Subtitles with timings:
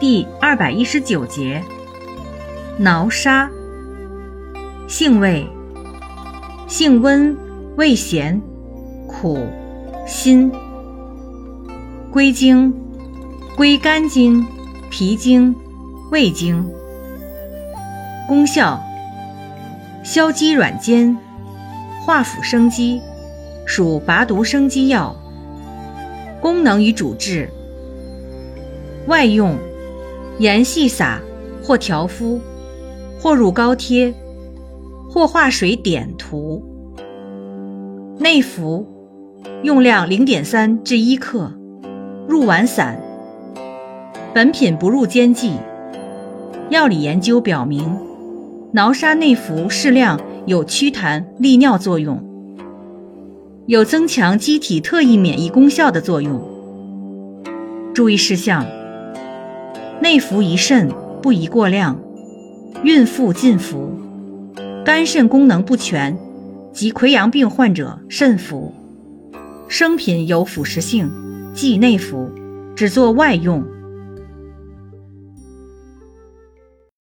[0.00, 1.60] 第二百一十九节，
[2.78, 3.50] 挠沙，
[4.86, 5.44] 性味，
[6.68, 7.36] 性温，
[7.74, 8.40] 味咸，
[9.08, 9.44] 苦，
[10.06, 10.52] 辛。
[12.12, 12.72] 归经，
[13.56, 14.46] 归肝经、
[14.88, 15.52] 脾经、
[16.12, 16.64] 胃经。
[18.28, 18.80] 功效，
[20.04, 21.18] 消积软坚，
[22.06, 23.00] 化腐生肌，
[23.66, 25.16] 属拔毒生肌药。
[26.40, 27.50] 功能与主治，
[29.08, 29.58] 外用。
[30.38, 31.20] 盐细撒，
[31.60, 32.38] 或调敷，
[33.20, 34.14] 或入膏贴，
[35.10, 36.62] 或化水点涂。
[38.20, 38.86] 内服，
[39.64, 41.52] 用量零点三至一克，
[42.28, 43.00] 入丸散。
[44.32, 45.54] 本品不入煎剂。
[46.70, 47.98] 药理研究表明，
[48.72, 52.22] 挠沙内服适量有祛痰利尿作用，
[53.66, 56.40] 有增强机体特异免疫功效的作用。
[57.92, 58.64] 注意事项。
[60.00, 60.88] 内服宜慎，
[61.20, 61.98] 不宜过量。
[62.84, 63.98] 孕妇禁服，
[64.84, 66.16] 肝肾功能不全
[66.72, 68.72] 及溃疡病患者慎服。
[69.68, 71.10] 生品有腐蚀性，
[71.52, 72.30] 忌内服，
[72.76, 73.64] 只做外用。